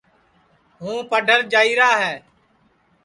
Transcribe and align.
ہوں 0.79 0.97
پڈھر 1.11 1.39
جائیرا 1.53 1.89
ہے 2.01 2.13